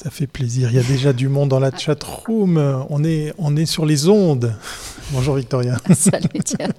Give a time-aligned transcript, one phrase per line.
[0.00, 0.68] Ça fait plaisir.
[0.70, 2.56] Il y a déjà du monde dans la chat room.
[2.88, 4.54] On est, on est sur les ondes.
[5.10, 5.76] Bonjour Victoria.
[5.92, 6.72] Salut Thierry.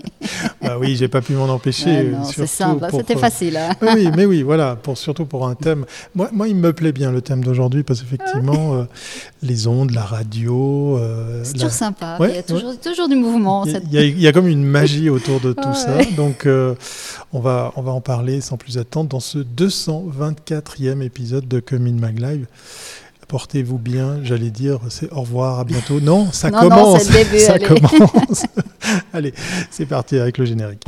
[0.62, 2.14] bah oui, j'ai pas pu m'en empêcher.
[2.34, 3.58] c'est simple, c'était facile.
[3.58, 3.72] Hein.
[3.82, 5.86] oui, mais oui, voilà, pour, surtout pour un thème.
[6.16, 8.84] Moi, moi, il me plaît bien le thème d'aujourd'hui parce qu'effectivement, euh,
[9.42, 10.98] les ondes, la radio.
[10.98, 12.18] Euh, c'est toujours sympa.
[12.22, 13.66] il y a toujours, toujours du mouvement.
[13.66, 15.98] Il y, a, comme une magie autour de tout ça.
[16.16, 16.74] Donc, euh,
[17.34, 22.00] on, va, on va en parler sans plus attendre dans ce 224e épisode de Coming
[22.00, 22.46] Mag Live.
[23.30, 26.02] Portez-vous bien, j'allais dire, c'est au revoir, à bientôt.
[26.02, 27.04] Non, ça commence.
[27.04, 27.64] ça allez.
[27.64, 28.44] commence.
[29.14, 29.36] allez,
[29.70, 30.82] c'est parti avec le générique.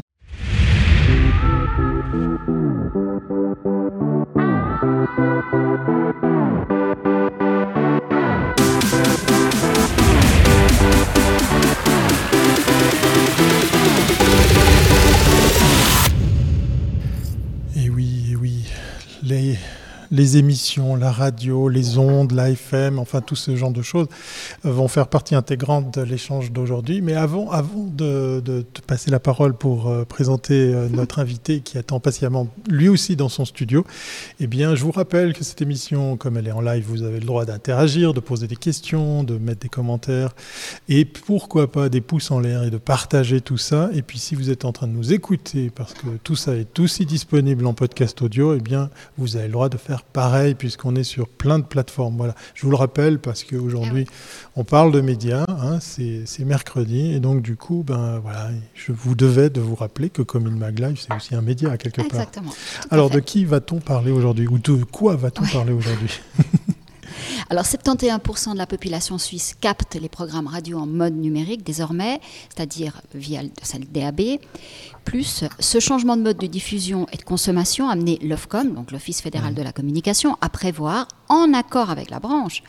[17.76, 18.66] Et oui, et oui,
[19.22, 19.58] les
[20.12, 24.08] les émissions, la radio, les ondes, l'AFM, enfin tout ce genre de choses
[24.64, 27.02] vont faire partie intégrante de l'échange d'aujourd'hui.
[27.02, 31.78] Mais avant, avant de, te passer la parole pour euh, présenter euh, notre invité qui
[31.78, 33.86] attend patiemment lui aussi dans son studio,
[34.40, 37.20] eh bien, je vous rappelle que cette émission, comme elle est en live, vous avez
[37.20, 40.36] le droit d'interagir, de poser des questions, de mettre des commentaires
[40.90, 43.90] et pourquoi pas des pouces en l'air et de partager tout ça.
[43.94, 46.80] Et puis, si vous êtes en train de nous écouter, parce que tout ça est
[46.80, 50.96] aussi disponible en podcast audio, eh bien, vous avez le droit de faire pareil puisqu'on
[50.96, 52.18] est sur plein de plateformes.
[52.18, 52.36] Voilà.
[52.54, 54.06] Je vous le rappelle parce qu'aujourd'hui,
[54.56, 59.16] on parle de médias, hein, c'est mercredi, et donc du coup, ben, voilà, je vous
[59.16, 62.22] devais de vous rappeler que Commune Mag Live, c'est aussi un média à quelque part.
[62.22, 62.54] Exactement.
[62.90, 66.20] Alors, de qui va-t-on parler aujourd'hui Ou de quoi va-t-on parler aujourd'hui?
[67.52, 73.02] Alors 71% de la population suisse capte les programmes radio en mode numérique désormais, c'est-à-dire
[73.14, 73.50] via le
[73.92, 74.40] DAB.
[75.04, 79.22] Plus, ce changement de mode de diffusion et de consommation a amené l'OFCOM, donc l'Office
[79.22, 82.64] fédéral de la communication, à prévoir, en accord avec la branche,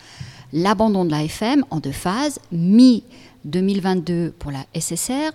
[0.52, 5.30] l'abandon de la FM en deux phases, mi-2022 pour la SSR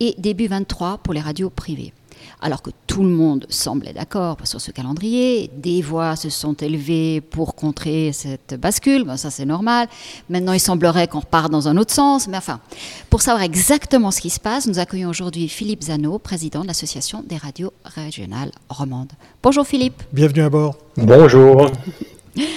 [0.00, 1.94] et début 23 pour les radios privées
[2.40, 5.50] alors que tout le monde semblait d'accord sur ce calendrier.
[5.56, 9.88] Des voix se sont élevées pour contrer cette bascule, ça c'est normal.
[10.28, 12.60] Maintenant, il semblerait qu'on repart dans un autre sens, mais enfin,
[13.08, 17.24] pour savoir exactement ce qui se passe, nous accueillons aujourd'hui Philippe Zano, président de l'Association
[17.26, 19.12] des radios régionales romandes.
[19.42, 20.02] Bonjour Philippe.
[20.12, 20.76] Bienvenue à bord.
[20.96, 21.70] Bonjour.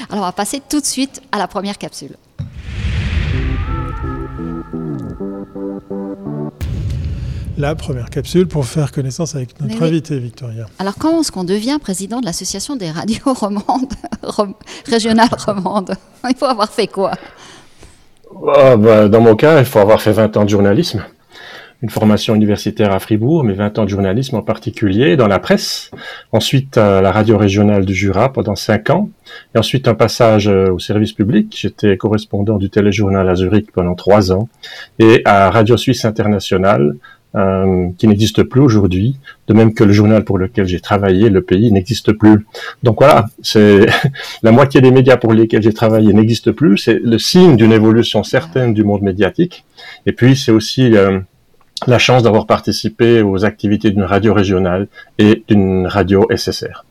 [0.10, 2.16] Alors, on va passer tout de suite à la première capsule.
[7.58, 10.66] La première capsule pour faire connaissance avec notre invité, Victoria.
[10.80, 13.94] Alors, comment est-ce qu'on devient président de l'association des radios romandes,
[14.86, 15.96] régionales romandes?
[16.30, 17.12] Il faut avoir fait quoi?
[18.56, 21.04] Ah, bah, Dans mon cas, il faut avoir fait 20 ans de journalisme,
[21.84, 25.92] une formation universitaire à Fribourg, mais 20 ans de journalisme en particulier dans la presse.
[26.32, 29.10] Ensuite, à la radio régionale du Jura pendant 5 ans.
[29.54, 31.56] Et ensuite, un passage euh, au service public.
[31.60, 34.48] J'étais correspondant du téléjournal à Zurich pendant 3 ans.
[34.98, 36.96] Et à Radio Suisse Internationale
[37.36, 39.18] euh, qui n'existe plus aujourd'hui,
[39.48, 42.46] de même que le journal pour lequel j'ai travaillé, le pays, n'existe plus.
[42.84, 43.88] Donc voilà, c'est
[44.44, 46.78] la moitié des médias pour lesquels j'ai travaillé n'existe plus.
[46.78, 49.66] C'est le signe d'une évolution certaine du monde médiatique.
[50.06, 51.20] Et puis c'est aussi euh,
[51.88, 56.86] la chance d'avoir participé aux activités d'une radio régionale et d'une radio SSR.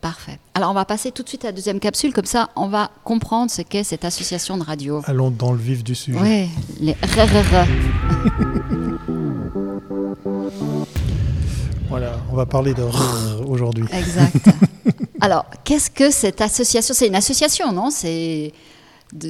[0.00, 0.40] Parfait.
[0.54, 2.90] Alors on va passer tout de suite à la deuxième capsule, comme ça on va
[3.04, 5.00] comprendre ce qu'est cette association de radio.
[5.06, 6.18] Allons dans le vif du sujet.
[6.20, 6.48] Oui,
[6.80, 6.96] les.
[11.92, 12.82] Voilà, on va parler de
[13.46, 13.84] aujourd'hui.
[13.92, 14.34] Exact.
[15.20, 16.94] Alors, qu'est-ce que cette association?
[16.94, 17.90] C'est une association, non?
[17.90, 18.54] C'est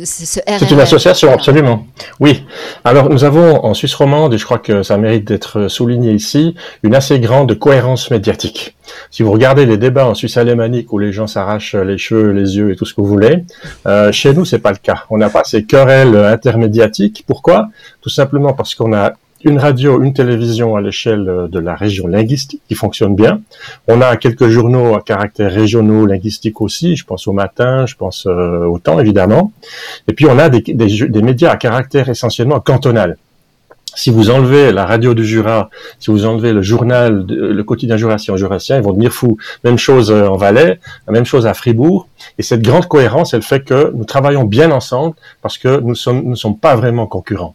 [0.05, 1.89] c'est une association, absolument.
[2.21, 2.45] Oui.
[2.85, 6.55] Alors, nous avons en Suisse romande, et je crois que ça mérite d'être souligné ici,
[6.85, 8.77] une assez grande cohérence médiatique.
[9.11, 12.59] Si vous regardez les débats en Suisse alémanique où les gens s'arrachent les cheveux, les
[12.59, 13.45] yeux et tout ce que vous voulez,
[13.89, 15.03] euh, chez nous, c'est pas le cas.
[15.11, 17.25] On n'a pas ces querelles intermédiatiques.
[17.27, 17.71] Pourquoi?
[18.03, 19.15] Tout simplement parce qu'on a
[19.45, 23.41] une radio, une télévision à l'échelle euh, de la région linguistique qui fonctionne bien.
[23.89, 28.27] On a quelques journaux à caractère régionaux linguistique aussi, je pense au matin, je pense
[28.27, 29.53] euh, au temps évidemment.
[30.09, 30.63] Et puis on a des,
[31.23, 33.17] médias à caractère essentiellement cantonal.
[33.95, 35.69] Si vous enlevez la radio du Jura,
[35.99, 39.37] si vous enlevez le journal, le quotidien jurassien jurassien, ils vont devenir fous.
[39.65, 42.09] Même chose euh, en Valais, la même chose à Fribourg.
[42.39, 45.95] Et cette grande cohérence, elle fait que nous travaillons bien ensemble parce que nous
[46.31, 47.55] ne sommes pas vraiment concurrents.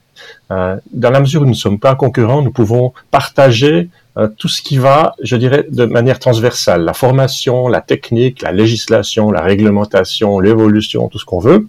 [0.51, 4.47] Euh, dans la mesure où nous ne sommes pas concurrents, nous pouvons partager euh, tout
[4.47, 9.41] ce qui va, je dirais, de manière transversale, la formation, la technique, la législation, la
[9.41, 11.67] réglementation, l'évolution, tout ce qu'on veut.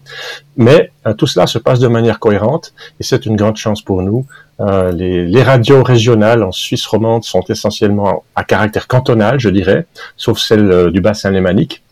[0.56, 4.02] Mais euh, tout cela se passe de manière cohérente et c'est une grande chance pour
[4.02, 4.26] nous.
[4.60, 9.86] Les, les, radios régionales en Suisse romande sont essentiellement à caractère cantonal, je dirais,
[10.16, 11.84] sauf celle du bassin lémanique.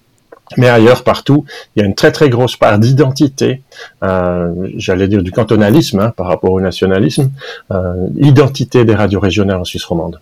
[0.57, 1.45] Mais ailleurs, partout,
[1.75, 3.63] il y a une très très grosse part d'identité,
[4.03, 7.31] euh, j'allais dire du cantonalisme hein, par rapport au nationalisme,
[7.73, 10.21] euh, identité des radios régionales en Suisse romande.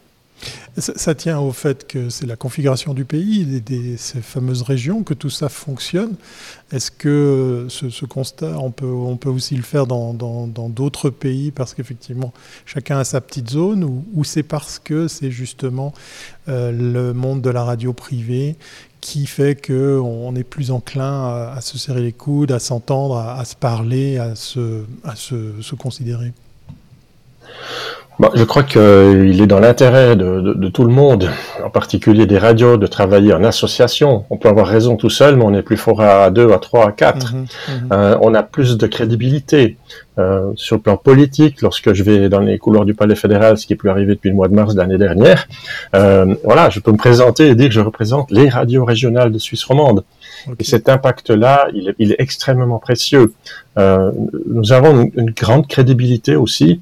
[0.77, 5.15] Ça, tient au fait que c'est la configuration du pays, des, ces fameuses régions, que
[5.15, 6.17] tout ça fonctionne.
[6.73, 10.13] Est-ce que ce, constat, on peut, on peut aussi le faire dans
[10.69, 12.33] d'autres pays parce qu'effectivement,
[12.67, 15.95] chacun a sa petite zone ou, c'est parce que c'est justement
[16.49, 18.57] euh, le monde de la radio privée
[19.05, 23.55] qui fait qu'on est plus enclin à, se serrer les coudes, à s'entendre, à, se
[23.55, 24.87] parler, à se,
[25.77, 26.33] considérer
[28.21, 31.29] Bon, je crois qu'il est dans l'intérêt de, de, de, tout le monde,
[31.65, 34.25] en particulier des radios, de travailler en association.
[34.31, 36.87] On peut avoir raison tout seul, mais on est plus fort à deux, à trois,
[36.87, 37.35] à quatre.
[37.35, 37.89] Mhm, mhm.
[37.93, 39.79] euh, on a plus de crédibilité
[40.19, 41.61] euh, sur le plan politique.
[41.61, 44.31] Lorsque je vais dans les couloirs du Palais fédéral, ce qui est plus arrivé depuis
[44.31, 45.49] le mois de mars de l'année dernière,
[45.97, 49.39] euh, voilà, je peux me présenter et dire que je représente les radios régionales de
[49.39, 50.05] Suisse romande.
[50.61, 53.33] Et cet impact-là, il est, il est, extrêmement précieux.
[53.77, 54.13] Euh,
[54.49, 56.81] nous avons une, une grande crédibilité aussi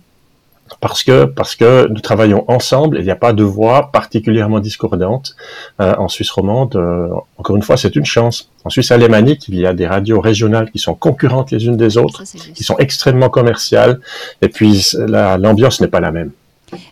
[0.81, 2.99] parce que parce que nous travaillons ensemble.
[2.99, 5.37] Il n'y a pas de voix particulièrement discordante
[5.81, 6.77] euh, en Suisse romande.
[6.77, 7.09] Euh,
[7.39, 8.51] encore une fois, c'est une chance.
[8.65, 11.97] En Suisse alémanique, il y a des radios régionales qui sont concurrentes les unes des
[11.97, 12.23] autres,
[12.55, 14.01] qui sont extrêmement commerciales,
[14.41, 16.31] et puis l'ambiance n'est pas la même.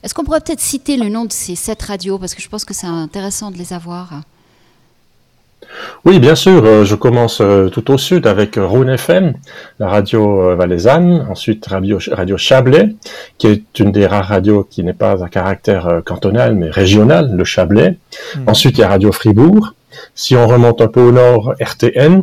[0.03, 2.19] Est-ce qu'on pourrait peut-être citer le nom de ces sept radios?
[2.19, 4.11] Parce que je pense que c'est intéressant de les avoir.
[6.05, 6.65] Oui, bien sûr.
[6.65, 9.35] Euh, je commence euh, tout au sud avec euh, Rhône FM,
[9.79, 11.27] la radio valaisanne.
[11.29, 12.95] Ensuite, radio, radio Chablais,
[13.39, 17.45] qui est une des rares radios qui n'est pas à caractère cantonal, mais régional, le
[17.45, 17.99] Chablais.
[18.37, 18.49] Hmm.
[18.49, 19.75] Ensuite, il y a Radio Fribourg.
[20.15, 22.23] Si on remonte un peu au nord, RTN,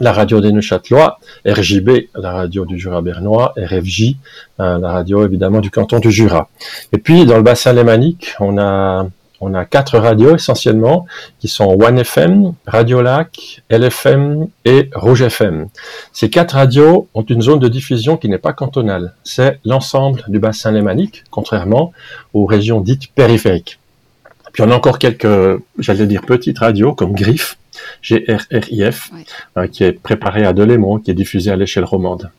[0.00, 4.16] la radio des Neuchâtelois, RJB, la radio du Jura bernois, RFJ,
[4.58, 6.48] la radio évidemment du canton du Jura.
[6.92, 9.06] Et puis dans le bassin lémanique, on a
[9.40, 11.06] on a quatre radios essentiellement
[11.38, 15.68] qui sont One FM, Radio Lac, LFM et Rouge FM.
[16.12, 19.14] Ces quatre radios ont une zone de diffusion qui n'est pas cantonale.
[19.24, 21.92] C'est l'ensemble du bassin lémanique, contrairement
[22.32, 23.78] aux régions dites périphériques.
[24.52, 27.58] Puis on a encore quelques, j'allais dire petites radios comme Griff,
[28.02, 29.10] GRRIF,
[29.58, 32.30] euh, qui est préparé à Delémont, qui est diffusé à l'échelle romande.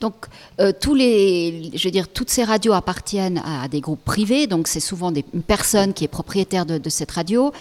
[0.00, 0.14] Donc,
[0.60, 5.94] euh, toutes ces radios appartiennent à, des groupes privés, donc c'est souvent des, une personne
[5.94, 7.52] qui est propriétaire de, cette radio.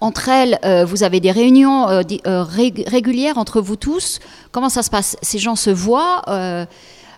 [0.00, 2.02] Entre elles, euh, vous avez des réunions euh,
[2.42, 4.18] régulières entre vous tous.
[4.50, 5.16] Comment ça se passe?
[5.22, 6.22] Ces gens se voient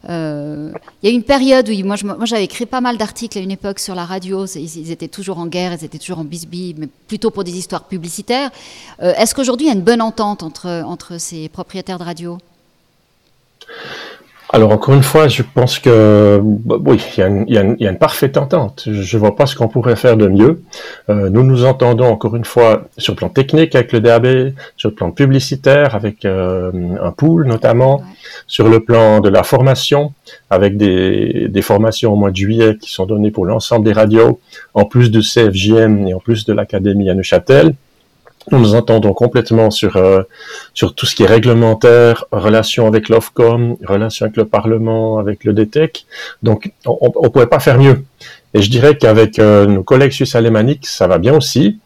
[0.08, 0.70] il
[1.02, 1.96] y a une période où moi,
[2.26, 4.46] j'avais écrit pas mal d'articles à une époque sur la radio.
[4.46, 7.82] Ils, étaient toujours en guerre, ils étaient toujours en bisbille, mais plutôt pour des histoires
[7.82, 8.50] publicitaires.
[9.00, 12.38] Est-ce qu'aujourd'hui il y a une bonne entente entre, entre ces propriétaires de radio?
[14.56, 17.86] Alors encore une fois, je pense que bah, oui, il y, a une, y y,
[17.86, 18.84] a parfaite entente.
[18.90, 20.62] Je ne vois pas ce qu'on pourrait faire de mieux.
[21.10, 24.88] Euh, nous nous entendons encore une fois sur le plan technique avec le DAB, sur
[24.88, 26.72] le plan publicitaire avec euh,
[27.02, 28.02] un pool notamment,
[28.46, 30.14] sur le plan de la formation
[30.48, 34.40] avec des, des, formations au mois de juillet qui sont données pour l'ensemble des radios,
[34.72, 37.74] en plus de CFJM et en plus de l'Académie à Neuchâtel.
[38.52, 40.22] Nous nous entendons complètement sur euh,
[40.72, 45.52] sur tout ce qui est réglementaire, relation avec l'Ofcom, relation avec le Parlement, avec le
[45.52, 46.06] DTEC.
[46.42, 48.04] Donc, on, on pouvait pas faire mieux.
[48.54, 51.78] Et je dirais qu'avec euh, nos collègues suisses alémaniques, ça va bien aussi.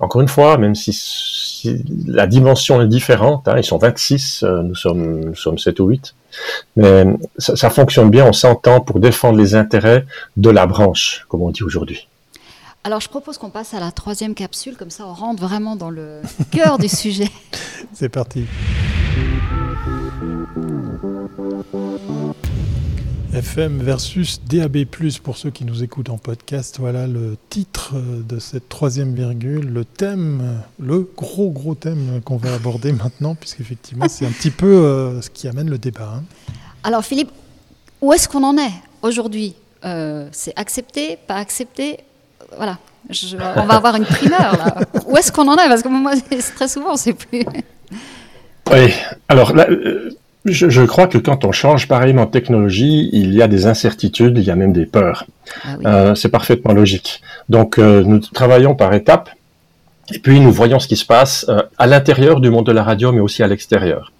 [0.00, 4.62] Encore une fois, même si, si la dimension est différente, hein, ils sont 26, euh,
[4.62, 6.14] nous sommes nous sommes 7 ou 8,
[6.76, 7.04] mais
[7.36, 8.24] ça, ça fonctionne bien.
[8.26, 10.04] On s'entend pour défendre les intérêts
[10.36, 12.06] de la branche, comme on dit aujourd'hui.
[12.84, 15.90] Alors je propose qu'on passe à la troisième capsule, comme ça on rentre vraiment dans
[15.90, 17.28] le cœur du sujet.
[17.92, 18.44] C'est parti.
[23.34, 24.84] FM versus DAB+,
[25.22, 29.84] pour ceux qui nous écoutent en podcast, voilà le titre de cette troisième virgule, le
[29.84, 35.20] thème, le gros gros thème qu'on va aborder maintenant, puisqu'effectivement c'est un petit peu euh,
[35.20, 36.14] ce qui amène le débat.
[36.16, 36.24] Hein.
[36.82, 37.30] Alors Philippe,
[38.00, 39.54] où est-ce qu'on en est aujourd'hui?
[39.84, 41.98] Euh, C'est accepté, pas accepté?
[42.56, 42.78] Voilà,
[43.56, 44.74] on va avoir une primeur là.
[45.06, 45.68] Où est-ce qu'on en est?
[45.68, 46.12] Parce que moi,
[46.56, 47.44] très souvent, c'est plus.
[48.70, 48.92] Oui,
[49.28, 50.10] alors là, euh,
[50.44, 54.44] je, crois que quand on change pareillement de technologie, il y a des incertitudes, il
[54.44, 55.26] y a même des peurs.
[55.64, 57.22] Ah euh, c'est parfaitement logique.
[57.48, 59.30] Donc, euh, nous travaillons par étapes.
[60.10, 61.44] Et puis nous voyons ce qui se passe
[61.76, 64.10] à l'intérieur du monde de la radio, mais aussi à l'extérieur.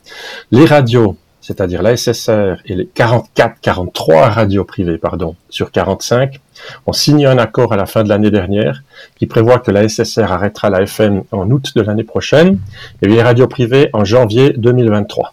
[0.50, 1.16] Les radios
[1.49, 6.40] c'est-à-dire la SSR et les 44, 43 radios privées, pardon, sur 45,
[6.87, 8.83] ont signé un accord à la fin de l'année dernière
[9.17, 12.59] qui prévoit que la SSR arrêtera la FM en août de l'année prochaine
[13.00, 15.33] et les radios privées en janvier 2023.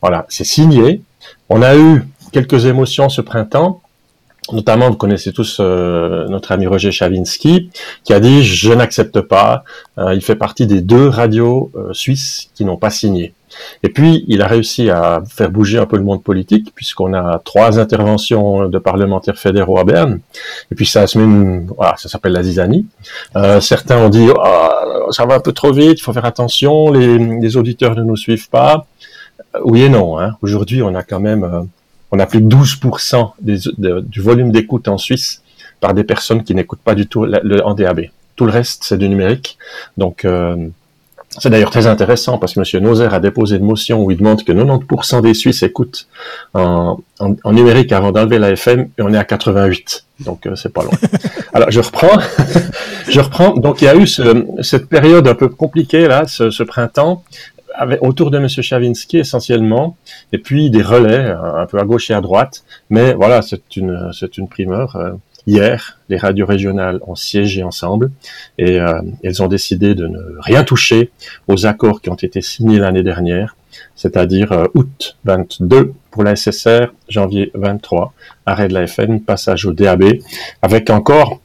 [0.00, 1.02] Voilà, c'est signé.
[1.48, 3.82] On a eu quelques émotions ce printemps
[4.52, 7.70] Notamment, vous connaissez tous euh, notre ami Roger Chavinsky,
[8.04, 9.64] qui a dit je n'accepte pas.
[9.98, 13.34] Euh, il fait partie des deux radios euh, suisses qui n'ont pas signé.
[13.82, 17.40] Et puis, il a réussi à faire bouger un peu le monde politique, puisqu'on a
[17.44, 20.20] trois interventions de parlementaires fédéraux à Berne.
[20.70, 22.86] Et puis, ça se met voilà, ça s'appelle la zizanie.
[23.60, 27.18] certains ont dit, oh, ça va un peu trop vite, il faut faire attention, les,
[27.18, 28.86] les auditeurs ne nous suivent pas.
[29.64, 30.18] oui et non.
[30.20, 30.36] Hein.
[30.42, 31.68] Aujourd'hui, on a quand même
[32.10, 35.42] on a plus de 12% du volume d'écoute en Suisse
[35.80, 38.06] par des personnes qui n'écoutent pas du tout le, en DAB.
[38.36, 39.58] Tout le reste, c'est du numérique.
[39.96, 40.56] Donc, euh,
[41.30, 42.82] c'est d'ailleurs très intéressant parce que M.
[42.82, 46.08] Nozer a déposé une motion où il demande que 90% des Suisses écoutent
[46.54, 46.98] en,
[47.44, 50.04] numérique avant d'enlever la FM et on est à 88.
[50.20, 50.92] Donc, euh, c'est pas loin.
[51.52, 52.18] Alors, je reprends.
[53.08, 53.54] je reprends.
[53.54, 57.22] Donc, il y a eu cette période un peu compliquée là, ce, ce printemps,
[58.00, 58.48] autour de M.
[58.48, 59.96] Chavinsky essentiellement,
[60.32, 62.64] et puis des relais un peu à gauche et à droite.
[62.90, 64.96] Mais voilà, c'est une c'est une primeur.
[64.96, 65.12] Euh,
[65.46, 68.10] hier, les radios régionales ont siégé ensemble
[68.58, 71.10] et euh, elles ont décidé de ne rien toucher
[71.48, 73.56] aux accords qui ont été signés l'année dernière,
[73.96, 78.12] c'est-à-dire euh, août 22 pour la SSR, janvier 23,
[78.44, 80.04] arrêt de la FN, passage au DAB,
[80.62, 81.40] avec encore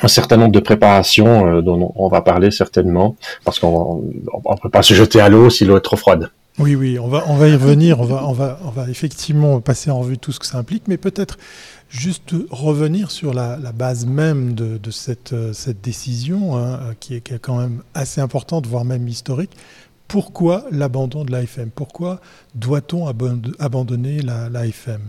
[0.00, 4.70] un certain nombre de préparations euh, dont on va parler certainement, parce qu'on ne peut
[4.70, 6.30] pas se jeter à l'eau si l'eau est trop froide.
[6.58, 9.60] Oui, oui, on va, on va y revenir, on va, on, va, on va effectivement
[9.60, 11.38] passer en revue tout ce que ça implique, mais peut-être
[11.88, 17.34] juste revenir sur la, base même de, cette, euh, cette décision, hein, qui, est, qui,
[17.34, 19.52] est, quand même assez importante, voire même historique.
[20.08, 22.20] Pourquoi l'abandon de l'AFM Pourquoi
[22.54, 23.06] doit-on
[23.58, 25.00] abandonner l'AFM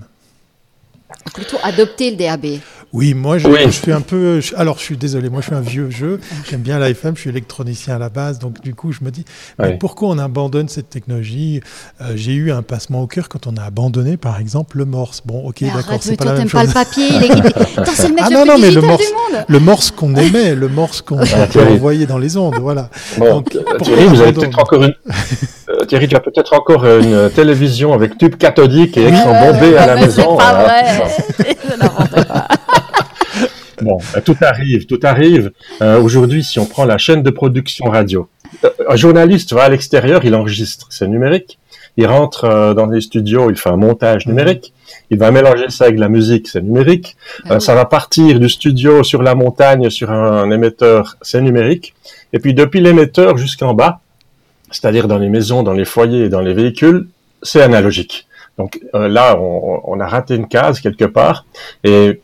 [1.33, 2.59] Plutôt adopter le DAB.
[2.93, 4.39] Oui, moi je, je suis un peu.
[4.55, 6.19] alors je suis désolé, moi je suis un vieux jeu.
[6.47, 9.25] J'aime bien l'AFM, je suis électronicien à la base, donc du coup je me dis,
[9.57, 11.61] mais pourquoi on abandonne cette technologie?
[12.01, 15.23] Euh, J'ai eu un passement au cœur quand on a abandonné par exemple le Morse.
[15.25, 16.51] Bon, ok, d'accord, c'est pas la même chose.
[16.51, 17.85] pas le papier, il est...
[17.95, 19.03] c'est le mec ah, le non, non, mais le Morse,
[19.47, 22.91] le Morse qu'on aimait, le Morse qu'on ah, envoyait dans les ondes, voilà.
[23.17, 24.93] donc, Thierry, vous avez peut-être encore une.
[25.69, 29.87] Euh, Thierry, tu as peut-être encore une télévision avec tube cathodique et écran bombé à
[29.87, 30.37] la maison.
[30.37, 30.63] C'est pas hein.
[30.63, 32.47] vrai.
[33.83, 35.51] Bon, euh, tout arrive, tout arrive.
[35.81, 38.29] Euh, aujourd'hui, si on prend la chaîne de production radio,
[38.63, 41.59] euh, un journaliste va à l'extérieur, il enregistre, c'est numérique.
[41.97, 44.73] Il rentre dans les studios, il fait un montage numérique.
[45.11, 47.15] Il va mélanger ça avec la musique, c'est numérique.
[47.47, 51.93] Ah ça va partir du studio sur la montagne, sur un, émetteur, c'est numérique.
[52.31, 53.99] Et puis depuis l'émetteur jusqu'en bas,
[54.73, 57.07] c'est-à-dire dans les maisons, dans les foyers et dans les véhicules,
[57.41, 58.27] c'est analogique.
[58.57, 61.45] Donc là, on, on, a raté une case quelque part.
[61.83, 62.21] Et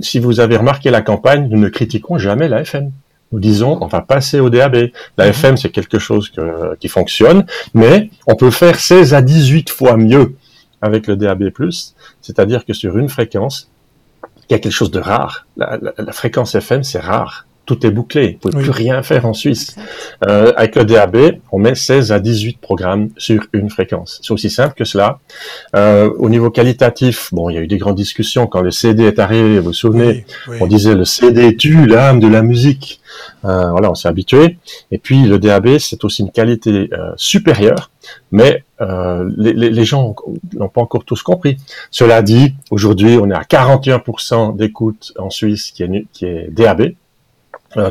[0.00, 2.92] si vous avez remarqué la campagne, nous ne critiquons jamais la FM.
[3.32, 4.90] Nous disons, on va passer au DAB.
[5.16, 5.56] La FM, mhm.
[5.56, 6.30] c'est quelque chose
[6.80, 10.36] qui fonctionne, mais on peut faire 16 à 18 fois mieux
[10.82, 11.50] avec le DAB+,
[12.20, 13.70] c'est-à-dire que sur une fréquence,
[14.48, 15.46] il y a quelque chose de rare.
[15.56, 18.38] La, la fréquence FM, c'est rare tout est bouclé.
[18.42, 19.76] Vous pouvez plus rien faire en Suisse.
[20.26, 24.20] Euh, avec le DAB, on met 16 à 18 programmes sur une fréquence.
[24.22, 25.20] C'est aussi simple que cela.
[25.76, 29.04] Euh, au niveau qualitatif, bon, il y a eu des grandes discussions quand le CD
[29.04, 29.58] est arrivé.
[29.58, 30.26] Vous vous souvenez,
[30.60, 33.00] on disait le CD tue l'âme de la musique.
[33.44, 34.58] Euh, voilà, on s'est habitué.
[34.90, 37.90] Et puis le DAB, c'est aussi une qualité euh, supérieure,
[38.30, 40.14] mais euh, les, les, les, gens
[40.54, 41.56] n'ont pas encore tous compris.
[41.90, 46.92] Cela dit, aujourd'hui, on est à 41% d'écoute en Suisse qui est, qui est DAB.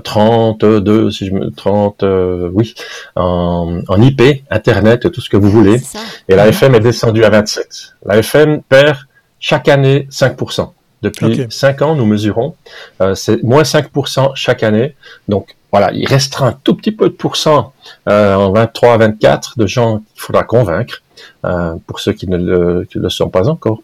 [0.03, 2.73] 32, si je me 30, euh, oui,
[3.15, 5.81] en, en, IP, Internet, tout ce que vous voulez.
[6.29, 7.95] Et la FM est descendue à 27.
[8.05, 8.97] La FM perd
[9.39, 10.71] chaque année 5%.
[11.01, 12.55] Depuis 5 ans, nous mesurons,
[13.01, 14.95] euh, c'est moins 5% chaque année.
[15.27, 17.73] Donc voilà, il restera un tout petit peu de pourcent
[18.07, 21.01] euh, en 23 24 de gens qu'il faudra convaincre,
[21.45, 23.79] euh, pour ceux qui ne le, qui le sont pas encore.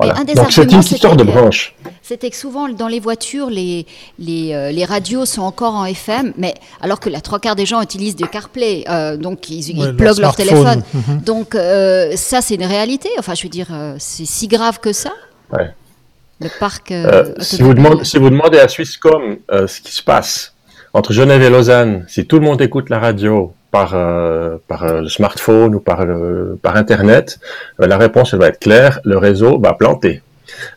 [0.00, 1.74] Donc c'est une histoire de branche.
[2.02, 3.86] C'était que souvent dans les voitures, les,
[4.18, 7.66] les, euh, les, radios sont encore en FM, mais alors que la trois quarts des
[7.66, 10.82] gens utilisent du CarPlay, euh, donc ils, ils pluguent leur téléphone.
[10.92, 11.20] Mhm.
[11.20, 13.08] Donc euh, ça c'est une réalité.
[13.18, 15.12] Enfin je veux dire, c'est si grave que ça.
[16.40, 16.92] Le parc.
[17.38, 20.54] si, vous demandez, si vous demandez à Swisscom ce qui se passe
[20.94, 25.08] entre Genève et Lausanne, si tout le monde écoute la radio, par, euh, euh, le
[25.08, 26.04] smartphone ou par,
[26.60, 27.40] par Internet,
[27.80, 30.22] euh, la réponse elle va être claire, le réseau va planter.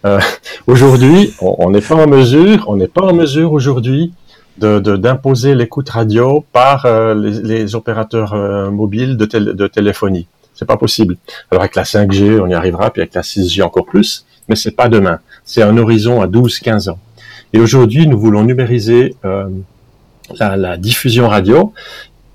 [0.68, 4.14] aujourd'hui, on n'est pas en mesure, on n'est pas en mesure aujourd'hui
[4.58, 8.34] de, d'imposer l'écoute radio par les, opérateurs
[8.72, 10.28] mobiles de, de téléphonie.
[10.54, 11.18] C'est pas possible.
[11.52, 14.72] Alors avec la 5G, on y arrivera, puis avec la 6G encore plus, mais c'est
[14.72, 15.20] pas demain.
[15.44, 17.00] C'est un horizon à 12-15 ans.
[17.52, 19.16] Et aujourd'hui, nous voulons numériser
[20.40, 21.74] la, diffusion radio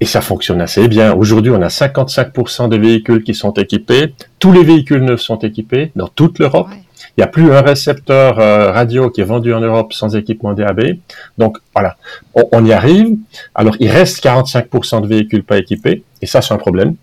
[0.00, 1.12] et ça fonctionne assez bien.
[1.12, 4.14] Aujourd'hui, on a 55% des véhicules qui sont équipés.
[4.38, 6.68] Tous les véhicules neufs sont équipés dans toute l'Europe.
[7.16, 10.54] Il n'y a plus un récepteur euh, radio qui est vendu en Europe sans équipement
[10.54, 10.98] DAB.
[11.38, 11.96] Donc voilà,
[12.34, 13.16] on, y arrive.
[13.54, 16.94] Alors il reste 45% de véhicules pas équipés, et ça c'est un problème.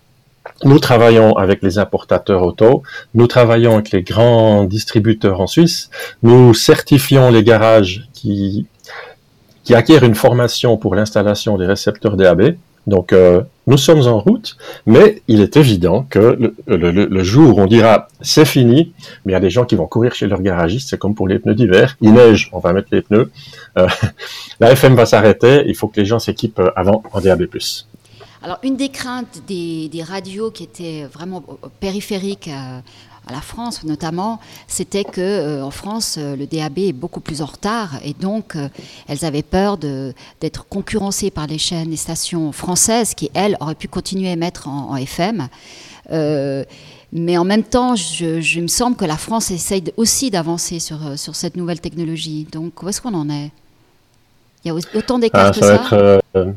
[0.64, 2.82] Nous travaillons avec les importateurs auto,
[3.14, 5.90] nous travaillons avec les grands distributeurs en Suisse,
[6.22, 8.66] nous certifions les garages qui,
[9.62, 12.56] qui acquièrent une formation pour l'installation des récepteurs DAB.
[12.88, 17.66] Donc, euh, nous sommes en route, mais il est évident que le, jour où on
[17.66, 20.88] dira c'est fini, mais il y a des gens qui vont courir chez leur garagiste,
[20.88, 23.30] c'est comme pour les pneus d'hiver, il neige, on va mettre les pneus,
[23.76, 23.86] euh,
[24.60, 27.46] la FM va s'arrêter, il faut que les gens s'équipent avant en DAB+.
[28.42, 31.44] Alors, une des craintes des, radios qui étaient vraiment
[31.80, 32.82] périphériques à,
[33.30, 37.46] la France notamment, c'était que euh, en France, euh, le DAB est beaucoup plus en
[37.46, 38.68] retard et donc euh,
[39.08, 43.88] elles avaient peur d'être concurrencées par les chaînes et stations françaises qui, elles, auraient pu
[43.88, 45.48] continuer à émettre en, FM.
[47.12, 51.34] mais en même temps, je, me semble que la France essaye aussi d'avancer sur, sur
[51.34, 52.46] cette nouvelle technologie.
[52.52, 53.50] Donc, où est-ce qu'on en est?
[54.64, 56.52] Il y a autant d'écarts ah, que ça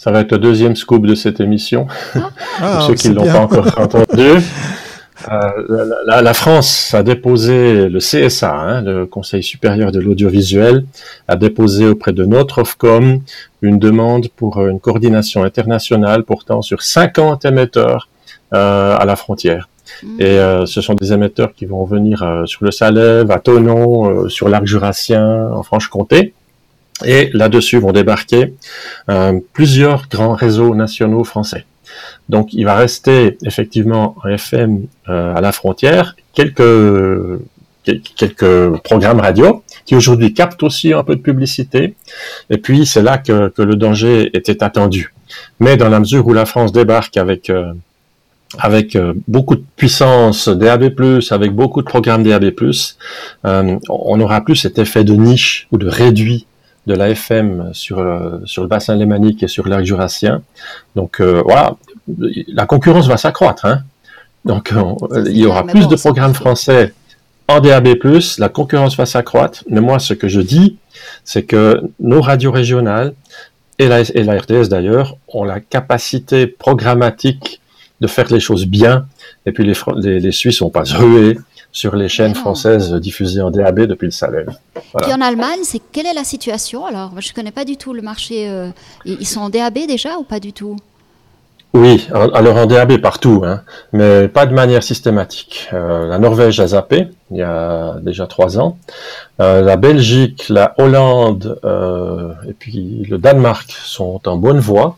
[0.00, 2.20] ça va être le deuxième scoop de cette émission, ah.
[2.56, 4.40] pour ah, ceux qui ne l'ont pas encore entendu.
[5.28, 10.84] Euh, la, France a déposé, le CSA, hein, le Conseil supérieur de l'audiovisuel,
[11.28, 13.20] a déposé auprès de notre Ofcom
[13.62, 18.08] une demande pour une coordination internationale portant sur 50 émetteurs
[18.54, 19.68] euh, à la frontière.
[20.02, 20.20] Mm.
[20.20, 24.24] Et euh, ce sont des émetteurs qui vont venir euh, sur le Salève, à Tonon,
[24.24, 26.34] euh, sur l'arc jurassien, en Franche-Comté.
[27.04, 28.54] Et là-dessus vont débarquer
[29.08, 31.64] euh, plusieurs grands réseaux nationaux français.
[32.28, 36.62] Donc il va rester effectivement en FM euh, à la frontière quelques
[38.84, 41.94] programmes radio qui aujourd'hui captent aussi un peu de publicité.
[42.48, 45.12] Et puis c'est là que, le danger était attendu.
[45.58, 47.72] Mais dans la mesure où la France débarque avec euh,
[48.58, 50.92] avec beaucoup de puissance DAB+,
[51.30, 52.52] avec beaucoup de programmes DAB+,
[53.44, 56.46] on n'aura plus cet effet de niche ou de réduit
[56.90, 60.42] de l'AFM sur, euh, sur le bassin lémanique et sur l'arc jurassien.
[60.96, 61.76] Donc euh, voilà,
[62.48, 63.64] la concurrence va s'accroître.
[63.64, 63.84] Hein.
[64.44, 64.74] Donc
[65.26, 66.94] il y aura plus de programmes français
[67.46, 67.88] en DAB+,
[68.38, 69.64] la concurrence va s'accroître.
[69.68, 70.78] Mais moi, ce que je dis,
[71.24, 73.14] c'est que nos radios régionales,
[73.78, 77.60] et la, et la RTS d'ailleurs, ont la capacité programmatique
[78.00, 79.06] de faire les choses bien.
[79.46, 81.38] Et puis les, les, les Suisses vont pas ruer
[81.72, 84.50] sur les chaînes françaises diffusées en DAB depuis le Salève.
[84.92, 85.16] Voilà.
[85.16, 87.12] en Allemagne, c'est quelle est la situation alors?
[87.20, 88.48] Je ne connais pas du tout le marché.
[88.48, 88.68] Euh,
[89.04, 90.76] ils sont en DAB déjà ou pas du tout?
[91.72, 95.68] Oui, alors en DAB partout, hein, mais pas de manière systématique.
[95.72, 98.76] Euh, la Norvège a zappé il y a déjà trois ans.
[99.40, 101.60] Euh, la Belgique, la Hollande
[102.48, 104.96] et puis le Danemark sont en bonne voie.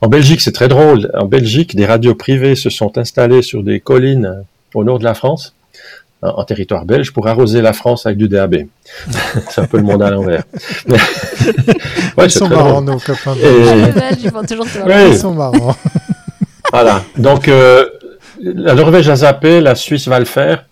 [0.00, 1.10] En Belgique, c'est très drôle.
[1.18, 5.14] En Belgique, des radios privées se sont installées sur des collines au nord de la
[5.14, 5.56] France
[6.22, 8.66] en territoire belge pour arroser la France avec du DAB.
[9.50, 10.42] c'est un peu le monde à l'envers.
[10.88, 13.34] ouais, ils sont marrants, nos copains
[15.08, 15.76] ils sont marrants.
[16.72, 17.02] voilà.
[17.16, 17.86] Donc, euh,
[18.40, 20.64] la Norvège a zappé, la Suisse va le faire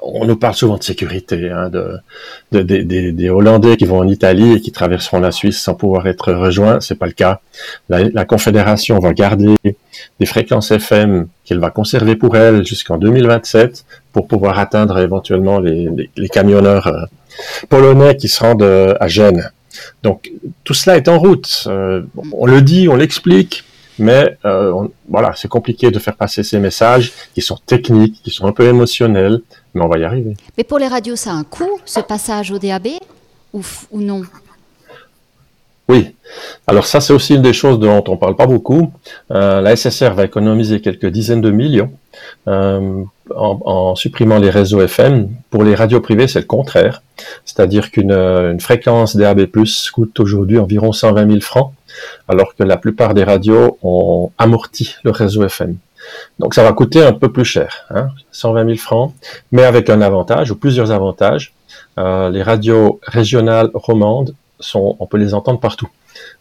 [0.00, 4.60] on nous parle souvent de sécurité, hein, de, des Hollandais qui vont en Italie et
[4.60, 6.80] qui traverseront la Suisse sans pouvoir être rejoints.
[6.80, 7.40] C'est pas le cas.
[7.88, 14.28] La, Confédération va garder des fréquences FM qu'elle va conserver pour elle jusqu'en 2027 pour
[14.28, 17.04] pouvoir atteindre éventuellement les, camionneurs euh,
[17.68, 19.50] polonais qui se rendent euh, à Gênes.
[20.02, 20.30] Donc
[20.64, 21.64] tout cela est en route.
[21.66, 23.64] Euh, on le dit, on l'explique,
[23.98, 24.38] mais
[25.08, 28.66] voilà, c'est compliqué de faire passer ces messages qui sont techniques, qui sont un peu
[28.66, 29.40] émotionnels,
[29.74, 30.34] mais on va y arriver.
[30.56, 32.88] Mais pour les radios, ça a un coût, ce passage au DAB,
[33.52, 34.22] ou, ou non?
[35.88, 36.14] Oui.
[36.66, 38.92] Alors ça, c'est aussi une des choses dont on parle pas beaucoup.
[39.30, 41.92] Euh, la SSR va économiser quelques dizaines de millions
[42.48, 43.02] euh,
[43.34, 45.28] en, supprimant les réseaux FM.
[45.50, 47.02] Pour les radios privées, c'est le contraire.
[47.44, 49.46] C'est-à-dire qu'une une fréquence DAB+,
[49.92, 51.72] coûte aujourd'hui environ 120 000 francs,
[52.28, 55.76] alors que la plupart des radios ont amorti le réseau FM.
[56.38, 59.14] Donc ça va coûter un peu plus cher, hein, 120 000 francs,
[59.50, 61.54] mais avec un avantage ou plusieurs avantages.
[61.98, 65.88] Euh, les radios régionales romandes sont, on peut les entendre partout.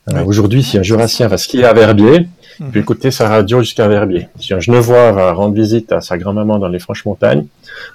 [0.10, 2.28] Euh, aujourd'hui, si un Jurassien va skier à Verbier,
[2.60, 2.84] il peut mhm.
[2.84, 4.28] écouter sa radio jusqu'à Verbier.
[4.39, 7.45] Si un Genevois va rendre visite à sa grand-maman dans les Franches-Montagnes,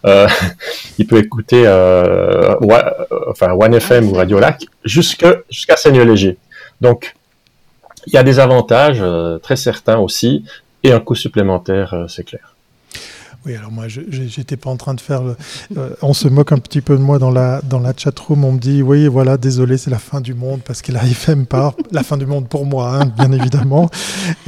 [0.05, 0.29] euh,
[0.98, 2.55] il peut écouter euh,
[3.29, 6.38] enfin One FM ou Radio Lac jusqu'à jusqu'à Seigneur-Léger.
[6.81, 7.14] Donc,
[8.07, 9.02] il y a des avantages
[9.42, 10.44] très certains aussi,
[10.87, 12.56] et un coût supplémentaire, c'est clair.
[13.46, 15.22] Oui, alors moi, j'étais pas en train de faire.
[15.76, 18.44] Euh, on se moque un petit peu de moi dans la dans la chat room.
[18.44, 21.46] On me dit, oui, voilà, désolé, c'est la fin du monde parce que la FM
[21.46, 21.76] part.
[21.92, 23.88] la fin du monde pour moi, hein, bien évidemment.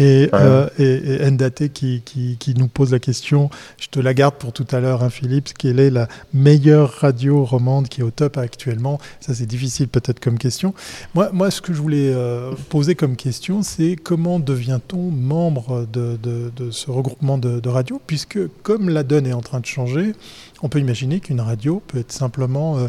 [0.00, 3.50] Et, euh, et, Ndate qui, qui, qui, nous pose la question.
[3.78, 5.50] Je te la garde pour tout à l'heure, hein, Philippe.
[5.56, 8.98] Quelle est la meilleure radio romande qui est au top actuellement?
[9.20, 10.74] Ça, c'est difficile peut-être comme question.
[11.14, 16.18] Moi, moi, ce que je voulais euh, poser comme question, c'est comment devient-on membre de,
[16.20, 19.66] de, de ce regroupement de, de radio, puisque comme la donne est en train de
[19.66, 20.14] changer,
[20.62, 22.88] on peut imaginer qu'une radio peut être simplement euh,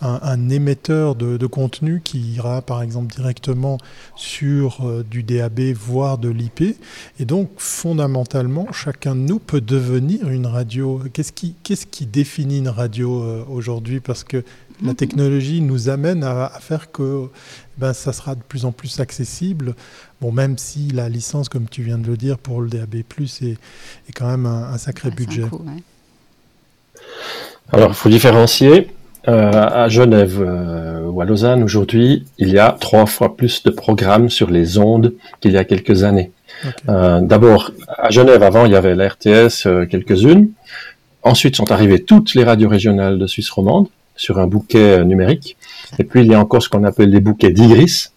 [0.00, 3.78] un, émetteur de, contenu qui ira par exemple directement
[4.16, 6.76] sur euh, du DAB, voire de l'IP.
[7.20, 11.00] Et donc fondamentalement, chacun de nous peut devenir une radio.
[11.12, 14.00] Qu'est-ce qui, définit une radio euh, aujourd'hui?
[14.00, 14.44] Parce que
[14.82, 17.28] la technologie nous amène à, faire que
[17.78, 19.74] ben, ça sera de plus en plus accessible.
[20.20, 23.42] Bon, même si la licence, comme tu viens de le dire, pour le DAB+, est,
[23.42, 25.44] est quand même un, sacré budget.
[27.72, 28.88] Alors, il faut différencier.
[29.26, 33.70] Euh, à Genève euh, ou à Lausanne, aujourd'hui, il y a trois fois plus de
[33.70, 36.30] programmes sur les ondes qu'il y a quelques années.
[36.90, 40.50] Euh, d'abord, à Genève, avant, il y avait la RTS, quelques-unes.
[41.22, 45.56] Ensuite sont arrivées toutes les radios régionales de Suisse romande sur un bouquet numérique.
[45.98, 48.08] Et puis, il y a encore ce qu'on appelle les bouquets d'Igris,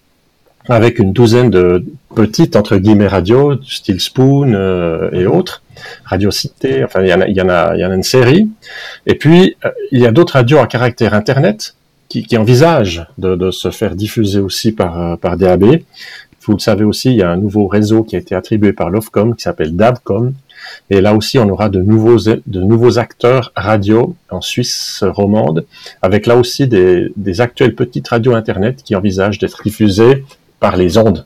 [0.70, 4.54] avec une douzaine de petites, entre guillemets, radios, style Spoon
[5.14, 5.64] et autres.
[6.06, 7.96] Radio Cité, enfin il y en a, il y en a, il y en a
[7.96, 8.50] une série.
[9.06, 11.76] Et puis euh, il y a d'autres radios à caractère Internet
[12.10, 15.80] qui, qui envisagent de, de, se faire diffuser aussi par, euh, par DAB.
[16.48, 18.90] Vous le savez aussi, il y a un nouveau réseau qui a été attribué par
[18.90, 20.34] l'Ofcom qui s'appelle DABCom.
[20.90, 25.66] Et là aussi, on aura de nouveaux, de nouveaux acteurs radio en Suisse romande,
[26.02, 30.26] avec là aussi des, des actuelles petites radios Internet qui envisagent d'être diffusées
[30.60, 31.26] par les ondes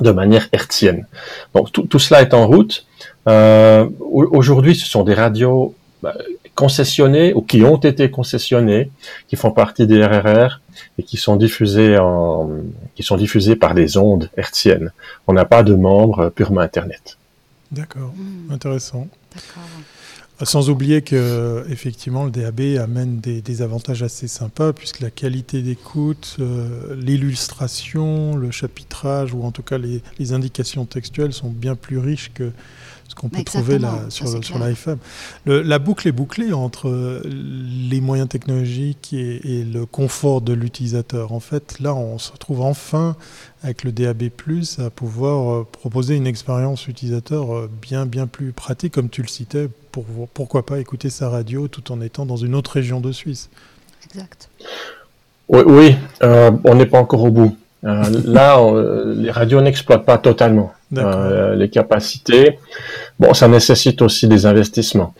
[0.00, 1.06] de manière hertzienne.
[1.54, 2.86] Donc tout, tout cela est en route.
[3.28, 6.14] Euh, Aujourd'hui, ce sont des radios bah,
[6.54, 8.90] concessionnées ou qui ont été concessionnées,
[9.28, 10.60] qui font partie des RRR
[10.98, 12.50] et qui sont diffusées en,
[12.94, 14.92] qui sont diffusées par des ondes hertziennes.
[15.26, 17.16] On n'a pas de membres purement Internet.
[17.70, 18.52] D'accord, hmm.
[18.52, 19.08] intéressant.
[20.42, 26.36] Sans oublier que effectivement le DAB amène des, avantages assez sympas puisque la qualité d'écoute,
[26.40, 31.98] euh, l'illustration, le chapitrage ou en tout cas les, les, indications textuelles sont bien plus
[31.98, 32.50] riches que
[33.12, 34.96] ce qu'on peut trouver là, sur, sur l'IFM.
[35.44, 41.32] La boucle est bouclée entre les moyens technologiques et, le confort de l'utilisateur.
[41.32, 43.14] En fait, là, on se retrouve enfin
[43.62, 44.30] avec le DAB+,
[44.78, 49.28] à pouvoir euh, proposer une expérience utilisateur euh, bien, bien plus pratique, comme tu le
[49.28, 53.12] citais, pour pourquoi pas écouter sa radio tout en étant dans une autre région de
[53.12, 53.50] Suisse.
[54.06, 54.48] Exact.
[55.48, 57.56] Oui, oui euh, on n'est pas encore au bout.
[57.82, 58.58] là,
[59.14, 62.58] les radios n'exploitent pas totalement les capacités.
[63.18, 65.14] Bon, ça nécessite aussi des investissements.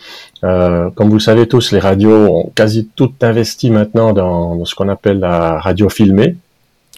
[0.45, 4.89] Euh, comme vous savez tous, les radios ont quasi toutes investi maintenant dans, ce qu'on
[4.89, 6.37] appelle la radio filmée.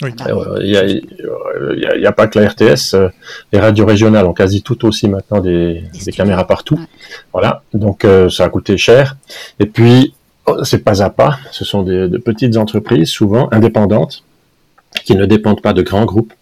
[0.01, 0.13] Il
[0.65, 0.75] n'y
[2.05, 3.09] a, a, pas que la RTS, euh,
[3.53, 6.79] les radios régionales ont quasi toutes aussi maintenant des, des, caméras partout.
[7.31, 9.15] Voilà, donc euh, ça a coûté cher.
[9.59, 10.13] Et puis,
[10.47, 14.23] oh, c'est pas à pas, ce sont des, de petites entreprises, souvent indépendantes,
[15.05, 16.33] qui ne dépendent pas de grands groupes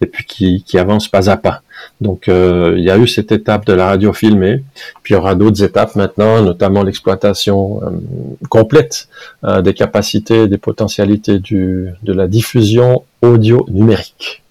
[0.00, 1.62] et puis qui, qui avancent pas à pas.
[2.00, 4.62] Donc euh, il y a eu cette étape de la radio filmée,
[5.02, 7.90] puis il y aura d'autres étapes maintenant, notamment l'exploitation euh,
[8.48, 9.08] complète
[9.44, 14.42] euh, des capacités, des potentialités du, de la diffusion audio numérique.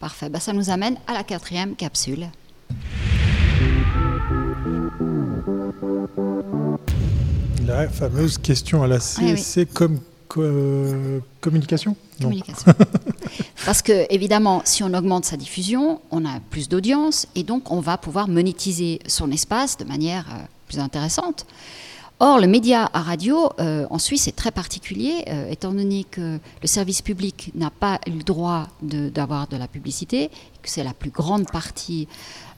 [0.00, 2.26] Parfait, bah, ça nous amène à la quatrième capsule.
[7.66, 10.00] La fameuse question à la CSC comme
[11.40, 12.72] communication Communication.
[13.64, 17.80] Parce que, évidemment, si on augmente sa diffusion, on a plus d'audience et donc on
[17.80, 21.46] va pouvoir monétiser son espace de manière euh, plus intéressante.
[22.24, 26.38] Or, le média à radio euh, en Suisse est très particulier, euh, étant donné que
[26.62, 30.30] le service public n'a pas le droit d'avoir de, la publicité,
[30.62, 32.06] que c'est la plus grande partie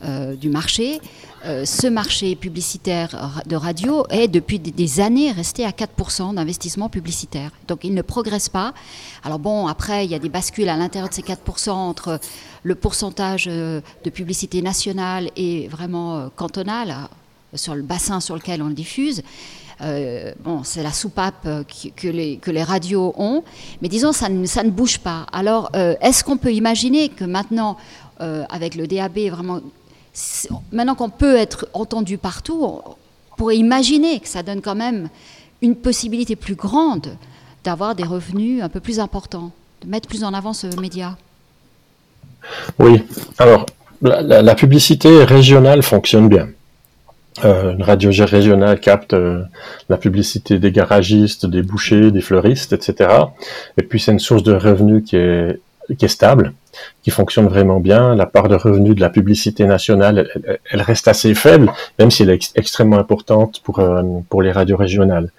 [0.04, 1.00] euh, du marché.
[1.44, 7.50] ce marché publicitaire de radio est depuis des années resté à 4% d'investissement publicitaire.
[7.66, 8.74] Donc il ne progresse pas.
[9.22, 12.20] Alors bon, après, il y a des bascules à l'intérieur de ces 4% entre
[12.64, 17.08] le pourcentage de publicité nationale et vraiment cantonale
[17.54, 19.22] sur le bassin sur lequel on le diffuse.
[19.80, 21.48] Euh, bon, c'est la soupape
[21.96, 23.42] que, les, que les radios ont,
[23.82, 25.26] mais disons, ça ne, ça ne bouge pas.
[25.32, 27.76] Alors, euh, est-ce qu'on peut imaginer que maintenant,
[28.20, 29.60] euh, avec le DAB, vraiment,
[30.72, 32.96] maintenant qu'on peut être entendu partout, on
[33.36, 35.08] pourrait imaginer que ça donne quand même
[35.60, 37.16] une possibilité plus grande
[37.64, 39.50] d'avoir des revenus un peu plus importants,
[39.82, 41.16] de mettre plus en avant ce média?
[42.78, 43.02] Oui,
[43.38, 43.66] alors,
[44.02, 46.48] la publicité régionale fonctionne bien.
[47.42, 49.14] Une radio régionale capte
[49.88, 53.10] la publicité des garagistes, des bouchers, des fleuristes, etc.
[53.76, 55.60] Et puis c'est une source de revenus qui est,
[55.98, 56.52] qui est stable,
[57.02, 58.14] qui fonctionne vraiment bien.
[58.14, 60.28] La part de revenus de la publicité nationale,
[60.70, 63.82] elle, reste assez faible, même si elle est extrêmement importante pour,
[64.28, 65.30] pour les radios régionales.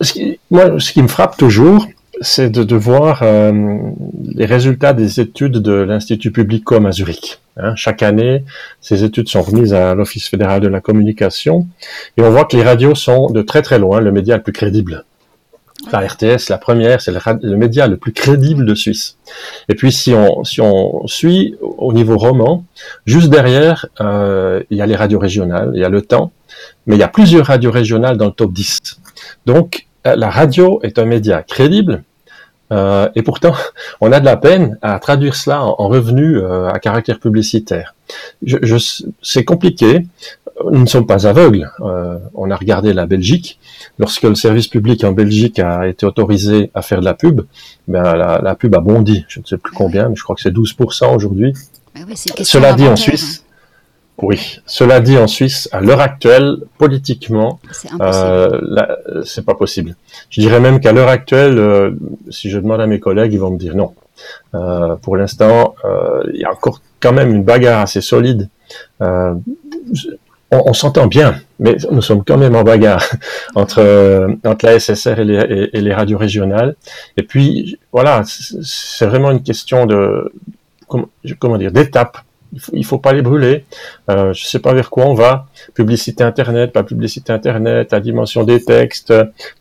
[0.00, 1.86] Ce qui, moi, ce qui me frappe toujours,
[2.20, 3.52] c'est de, de, voir euh,
[4.34, 7.40] les résultats des études de l'Institut Publicom à Zurich.
[7.56, 7.74] Hein.
[7.76, 8.44] chaque année,
[8.80, 11.66] ces études sont remises à l'Office fédéral de la communication
[12.16, 14.52] et on voit que les radios sont de très très loin le média le plus
[14.52, 15.04] crédible.
[15.92, 19.16] La RTS, la première, c'est le, média le plus crédible de Suisse.
[19.70, 22.64] Et puis si on, si on suit au niveau roman,
[23.06, 26.32] juste derrière, euh, il y a les radios régionales, il y a le temps,
[26.86, 28.78] mais il y a plusieurs radios régionales dans le top 10.
[29.46, 32.04] Donc euh, la radio est un média crédible,
[32.72, 33.54] euh, et pourtant,
[34.00, 37.94] on a de la peine à traduire cela en, revenus euh, à caractère publicitaire.
[38.44, 38.76] Je, je,
[39.22, 40.06] c'est compliqué.
[40.70, 41.70] Nous ne sommes pas aveugles.
[41.80, 43.58] Euh, on a regardé la Belgique.
[43.98, 47.42] Lorsque le service public en Belgique a été autorisé à faire de la pub,
[47.88, 49.24] ben la, la pub a bondi.
[49.28, 51.54] Je ne sais plus combien, mais je crois que c'est 12% aujourd'hui.
[51.96, 53.44] Oui, Cela dit, en Suisse,
[54.22, 54.58] oui.
[54.66, 59.94] Cela dit, en Suisse, à l'heure actuelle, politiquement, c'est euh, pas possible.
[60.30, 61.90] Je dirais même qu'à l'heure actuelle, euh,
[62.30, 63.94] si je demande à mes collègues, ils vont me dire non.
[64.54, 68.48] Euh, pour l'instant, euh, il y a encore quand même une bagarre assez solide.
[69.00, 69.34] Euh,
[70.50, 73.04] on, on s'entend bien, mais nous sommes quand même en bagarre
[73.54, 76.74] entre entre la SSR et les, et les radios régionales.
[77.16, 80.32] Et puis voilà, c'est vraiment une question de
[80.88, 82.18] comment, comment dire d'étape
[82.52, 83.64] il faut, faut pas les brûler.
[84.10, 85.46] Euh, je sais pas vers quoi on va.
[85.74, 89.12] Publicité Internet, pas publicité Internet, la dimension des textes,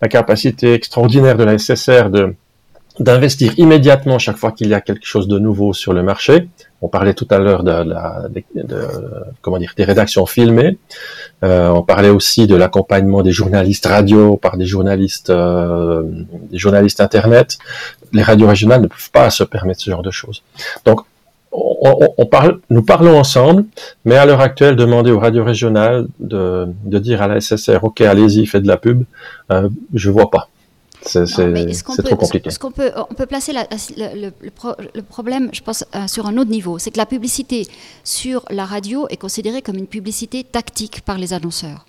[0.01, 2.35] la capacité extraordinaire de la SSR de
[2.99, 6.49] d'investir immédiatement chaque fois qu'il y a quelque chose de nouveau sur le marché.
[6.81, 7.83] On parlait tout à l'heure de,
[8.55, 8.87] de,
[9.41, 10.77] comment dire des rédactions filmées.
[11.43, 16.03] Euh, on parlait aussi de l'accompagnement des journalistes radio par des journalistes euh,
[16.51, 17.57] des journalistes internet.
[18.11, 20.43] Les radios régionales ne peuvent pas se permettre ce genre de choses.
[20.85, 21.01] Donc
[21.51, 23.65] on, parle, nous parlons ensemble,
[24.05, 28.45] mais à l'heure actuelle, demander aux radios régionales de, dire à la SSR, OK, allez-y,
[28.45, 29.03] faites de la pub,
[29.51, 30.49] euh, je vois pas.
[31.01, 32.49] C'est trop compliqué.
[32.49, 36.77] Ce qu'on peut, on peut placer le, problème, je pense, euh, sur un autre niveau.
[36.77, 37.67] C'est que la publicité
[38.03, 41.85] sur la radio est considérée comme une publicité tactique par les annonceurs.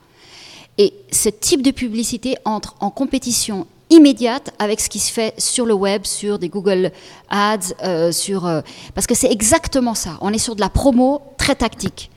[0.78, 5.66] Et ce type de publicité entre en compétition immédiate avec ce qui se fait sur
[5.66, 6.92] le web, sur des Google
[7.28, 8.60] Ads, euh, sur, euh,
[8.94, 10.16] parce que c'est exactement ça.
[10.20, 12.10] On est sur de la promo très tactique.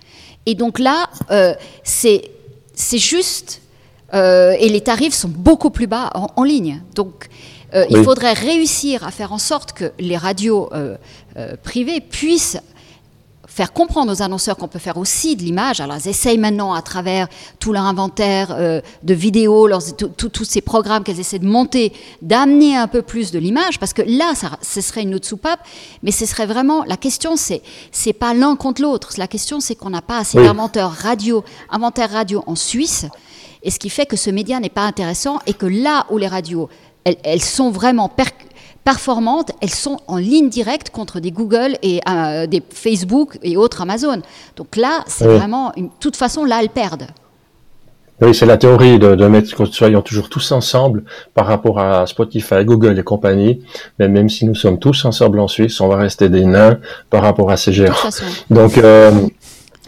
[0.45, 2.29] Et donc là, euh, c'est
[2.91, 3.61] juste,
[4.13, 6.83] et les tarifs sont beaucoup plus bas en, ligne.
[6.93, 7.29] Donc
[7.89, 10.69] il faudrait réussir à faire en sorte que les radios
[11.63, 12.59] privées puissent
[13.53, 15.79] faire comprendre aux annonceurs qu'on peut faire aussi de l'image.
[15.79, 17.27] Alors, ils essayent maintenant à travers
[17.59, 19.69] tout leur inventaire euh, de vidéos,
[20.17, 24.01] tous ces programmes qu'elles essaient de monter, d'amener un peu plus de l'image, parce que
[24.01, 25.59] là, ça, ce serait une autre soupape,
[26.01, 27.61] mais ce serait vraiment, la question, c'est,
[27.91, 29.11] c'est pas l'un contre l'autre.
[29.17, 33.05] La question, c'est qu'on n'a pas assez d'inventaires radio, inventaire radio en Suisse,
[33.61, 36.27] et ce qui fait que ce média n'est pas intéressant, et que là où les
[36.27, 36.69] radios,
[37.03, 38.52] elles, elles sont vraiment percutantes,
[38.83, 43.81] performantes, elles sont en ligne directe contre des Google et euh, des Facebook et autres
[43.81, 44.21] Amazon.
[44.55, 47.07] Donc là, c'est vraiment, de toute façon, là, elles perdent.
[48.21, 51.79] Oui, c'est la théorie de, de mettre que nous soyons toujours tous ensemble par rapport
[51.79, 53.61] à Spotify, Google et compagnie.
[53.99, 56.77] Mais même si nous sommes tous ensemble en Suisse, on va rester des nains
[57.09, 57.93] par rapport à ces géants.
[58.49, 59.11] Donc, euh,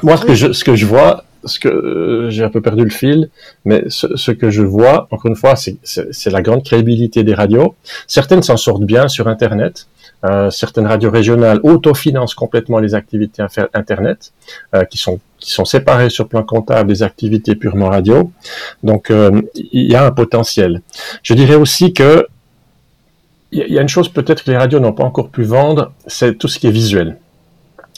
[0.01, 2.83] moi, ce, que je, ce que je vois, ce que euh, j'ai un peu perdu
[2.83, 3.29] le fil,
[3.63, 7.75] mais ce, ce que je vois, encore une fois, c'est la grande crédibilité des radios.
[8.07, 9.87] Certaines s'en sortent bien sur Internet.
[10.25, 14.31] Euh, certaines radios régionales autofinancent complètement les activités Internet,
[14.73, 18.31] euh, qui sont qui sont séparées sur plan comptable des activités purement radio.
[18.81, 20.81] Donc, euh, il y a un potentiel.
[21.21, 22.25] Je dirais aussi que
[23.51, 26.37] il y a une chose peut-être que les radios n'ont pas encore pu vendre, c'est
[26.37, 27.17] tout ce qui est visuel.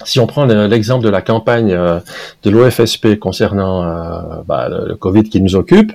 [0.05, 1.99] Si on prend l'exemple de la campagne euh,
[2.43, 5.91] de l'OFSP concernant euh, bah, le Covid qui nous occupe,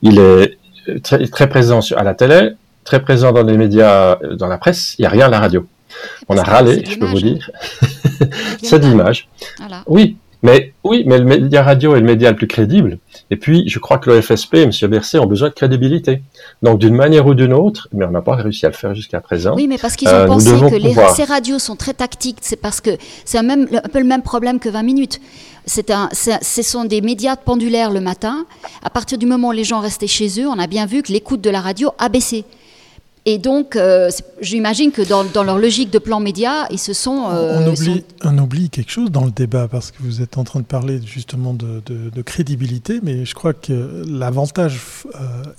[0.00, 0.58] il est
[1.02, 2.52] très, très présent à la télé,
[2.84, 5.40] très présent dans les médias, euh, dans la presse, il n'y a rien à la
[5.40, 5.66] radio.
[6.28, 7.50] On a râlé, je peux vous dire.
[8.62, 9.28] c'est de l'image.
[9.86, 12.98] Oui, mais oui, mais le média radio est le média le plus crédible.
[13.30, 14.70] Et puis, je crois que l'OFSP et M.
[14.90, 16.22] Berset ont besoin de crédibilité.
[16.62, 19.20] Donc, d'une manière ou d'une autre, mais on n'a pas réussi à le faire jusqu'à
[19.20, 19.54] présent.
[19.54, 22.38] Oui, mais parce qu'ils ont euh, pensé que les, ces radios sont très tactiques.
[22.40, 22.90] C'est parce que
[23.24, 25.20] c'est un, même, un peu le même problème que 20 minutes.
[25.64, 28.44] C'est un, ce sont des médias pendulaires le matin.
[28.82, 31.12] À partir du moment où les gens restaient chez eux, on a bien vu que
[31.12, 32.44] l'écoute de la radio a baissé.
[33.24, 37.68] Et donc, euh, j'imagine que dans, leur logique de plan média, ils se sont, on,
[37.68, 40.64] oublie, on, oublie, quelque chose dans le débat, parce que vous êtes en train de
[40.64, 44.80] parler justement de, crédibilité, mais je crois que l'avantage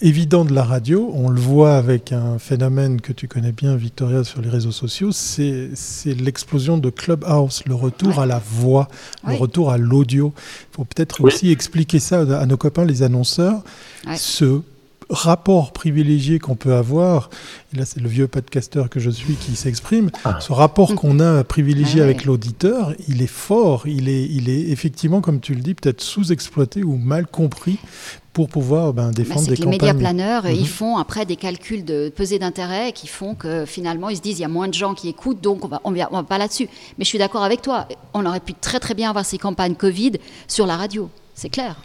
[0.01, 4.25] évident de la radio, on le voit avec un phénomène que tu connais bien, Victoria,
[4.25, 5.69] sur les réseaux sociaux, c'est
[6.05, 8.89] l'explosion de Clubhouse, le retour à la voix,
[9.25, 10.33] le retour à l'audio.
[10.37, 13.61] Il faut peut-être aussi expliquer ça à nos copains, les annonceurs.
[14.17, 14.61] Ce
[15.09, 17.29] rapport privilégié qu'on peut avoir,
[17.73, 20.39] et là c'est le vieux podcaster que je suis qui s'exprime, ah.
[20.39, 24.69] ce rapport qu'on a privilégié ah avec l'auditeur, il est fort, il est, il est
[24.69, 27.79] effectivement, comme tu le dis, peut-être sous-exploité ou mal compris
[28.33, 30.65] pour pouvoir ben, défendre des que Les médias planeurs, ils mhm.
[30.65, 34.41] font après des calculs de pesée d'intérêt qui font que finalement ils se disent il
[34.41, 36.67] y a moins de gens qui écoutent, donc on va, on va pas là-dessus.
[36.97, 39.75] Mais je suis d'accord avec toi, on aurait pu très très bien avoir ces campagnes
[39.75, 40.13] Covid
[40.47, 41.75] sur la radio, c'est clair.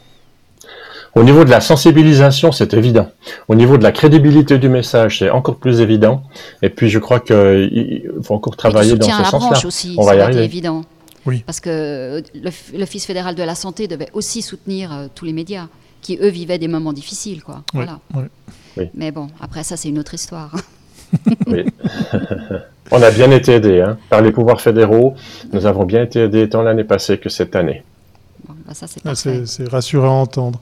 [1.18, 3.08] Au niveau de la sensibilisation, c'est évident.
[3.48, 6.22] Au niveau de la crédibilité du message, c'est encore plus évident.
[6.62, 9.66] Et puis, je crois qu'il faut encore travailler dans ce sens-là.
[9.66, 10.44] aussi, On va y arriver.
[10.44, 10.82] évident.
[11.26, 11.42] Oui.
[11.44, 12.22] Parce que
[12.72, 15.66] l'Office fédéral de la santé devait aussi soutenir euh, tous les médias
[16.02, 17.42] qui, eux, vivaient des moments difficiles.
[17.42, 17.64] Quoi.
[17.74, 17.98] voilà.
[18.94, 20.54] Mais bon, après ça, c'est une autre histoire.
[21.48, 21.64] oui.
[22.92, 25.14] On a bien été aidés hein, par les pouvoirs fédéraux.
[25.52, 27.82] Nous avons bien été aidés tant l'année passée que cette année.
[28.68, 28.74] Bah,
[29.06, 30.60] ah, c'est rassurant à entendre.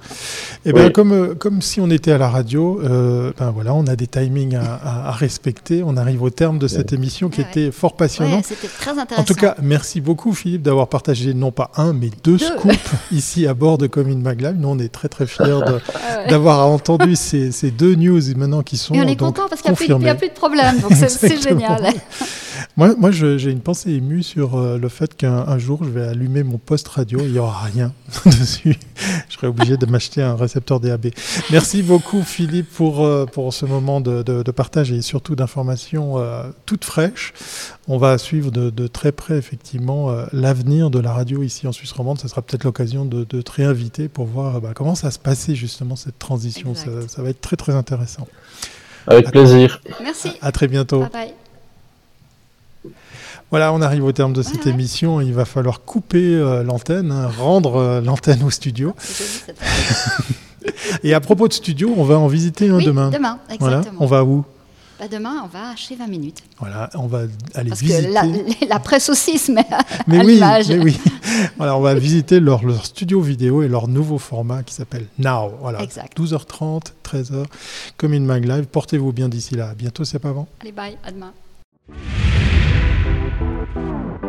[0.64, 3.74] Et eh ben, comme, euh, comme si on était à la radio, euh, ben voilà,
[3.74, 5.82] on a des timings à, respecter.
[5.84, 8.44] On arrive au terme de cette émission qui était fort passionnante.
[8.44, 9.22] C'était très intéressant.
[9.22, 12.76] En tout cas, merci beaucoup Philippe d'avoir partagé non pas un, mais deux, scoops
[13.12, 14.56] ici à bord de Commune Maglam.
[14.56, 15.60] Nous, on est très très fiers
[15.94, 18.94] ah d'avoir entendu ces, ces, deux news maintenant qui sont.
[18.94, 21.92] Et on est content parce qu'il n'y a, plus de problème, donc c'est génial.
[22.76, 26.42] Moi, moi j'ai une pensée émue sur euh, le fait qu'un jour, je vais allumer
[26.42, 27.92] mon poste radio, il n'y aura rien
[28.26, 28.76] dessus.
[29.28, 31.06] je serai obligé de m'acheter un récepteur DAB.
[31.50, 36.44] Merci beaucoup Philippe pour, euh, pour ce moment de, de, partage et surtout d'informations euh,
[36.66, 37.32] toutes fraîches.
[37.88, 41.92] On va suivre de, de très près effectivement l'avenir de la radio ici en Suisse
[41.92, 42.18] romande.
[42.18, 45.96] Ce sera peut-être l'occasion de, te réinviter pour voir bah, comment ça se passait justement
[45.96, 46.74] cette transition.
[46.74, 48.26] Ça, ça, va être très très intéressant.
[49.06, 49.80] Avec plaisir.
[50.02, 50.32] Merci.
[50.42, 51.00] À très bientôt.
[51.00, 51.45] Bye bye.
[53.50, 55.20] Voilà, on arrive au terme de cette émission.
[55.20, 58.94] Il va falloir couper euh, l'antenne, hein, rendre euh, l'antenne au studio.
[61.04, 63.10] Et à propos de studio, on va en visiter un demain.
[63.10, 63.58] Demain, exactement.
[63.58, 64.44] Voilà, on va où
[64.98, 66.42] bah demain, on va chez 20 minutes.
[66.58, 68.08] Voilà, on va aller Parce visiter.
[68.08, 70.98] Que la, presse aussi se met à, mais oui, Mais oui,
[71.58, 75.52] voilà, on va visiter leur, leur, studio vidéo et leur nouveau format qui s'appelle Now.
[75.60, 77.44] Voilà, 12h30, 13h,
[77.98, 78.64] comme une mag live.
[78.64, 79.68] Portez-vous bien d'ici là.
[79.68, 80.48] À bientôt, c'est pas avant.
[80.60, 81.34] Allez, bye, à demain.
[83.74, 84.25] Thank you.